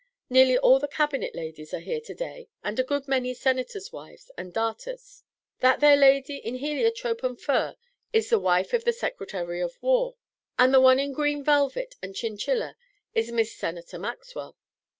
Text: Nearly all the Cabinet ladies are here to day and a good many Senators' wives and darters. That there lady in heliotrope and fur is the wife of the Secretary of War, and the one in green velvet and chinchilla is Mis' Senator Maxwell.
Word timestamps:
Nearly 0.31 0.57
all 0.57 0.79
the 0.79 0.87
Cabinet 0.87 1.35
ladies 1.35 1.75
are 1.75 1.79
here 1.79 2.01
to 2.01 2.15
day 2.15 2.49
and 2.63 2.79
a 2.79 2.83
good 2.83 3.07
many 3.07 3.35
Senators' 3.35 3.91
wives 3.93 4.31
and 4.35 4.51
darters. 4.51 5.21
That 5.59 5.79
there 5.79 5.95
lady 5.95 6.37
in 6.37 6.55
heliotrope 6.55 7.21
and 7.21 7.39
fur 7.39 7.75
is 8.11 8.31
the 8.31 8.39
wife 8.39 8.73
of 8.73 8.83
the 8.83 8.93
Secretary 8.93 9.61
of 9.61 9.77
War, 9.79 10.15
and 10.57 10.73
the 10.73 10.81
one 10.81 10.97
in 10.97 11.13
green 11.13 11.43
velvet 11.43 11.97
and 12.01 12.15
chinchilla 12.15 12.77
is 13.13 13.31
Mis' 13.31 13.55
Senator 13.55 13.99
Maxwell. 13.99 14.57